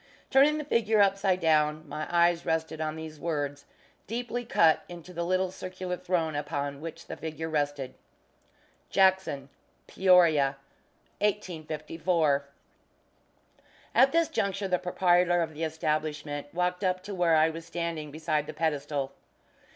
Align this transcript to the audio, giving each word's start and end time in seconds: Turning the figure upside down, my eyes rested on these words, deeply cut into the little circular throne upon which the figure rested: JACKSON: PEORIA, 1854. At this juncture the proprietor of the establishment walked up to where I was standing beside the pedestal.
Turning 0.31 0.57
the 0.57 0.63
figure 0.65 0.99
upside 0.99 1.39
down, 1.39 1.87
my 1.87 2.07
eyes 2.09 2.43
rested 2.43 2.81
on 2.81 2.95
these 2.95 3.19
words, 3.19 3.65
deeply 4.07 4.43
cut 4.43 4.81
into 4.89 5.13
the 5.13 5.23
little 5.23 5.51
circular 5.51 5.95
throne 5.95 6.35
upon 6.35 6.81
which 6.81 7.05
the 7.05 7.15
figure 7.15 7.47
rested: 7.47 7.93
JACKSON: 8.89 9.49
PEORIA, 9.85 10.57
1854. 11.19 12.45
At 13.93 14.11
this 14.11 14.27
juncture 14.27 14.67
the 14.67 14.79
proprietor 14.79 15.43
of 15.43 15.53
the 15.53 15.63
establishment 15.63 16.51
walked 16.51 16.83
up 16.83 17.03
to 17.03 17.13
where 17.13 17.35
I 17.35 17.51
was 17.51 17.65
standing 17.67 18.09
beside 18.09 18.47
the 18.47 18.53
pedestal. 18.55 19.11